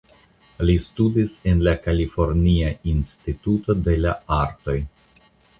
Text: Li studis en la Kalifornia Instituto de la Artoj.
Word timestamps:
Li 0.69 0.75
studis 0.85 1.33
en 1.51 1.61
la 1.67 1.75
Kalifornia 1.87 2.71
Instituto 2.95 3.79
de 3.89 3.97
la 4.07 4.19
Artoj. 4.43 4.79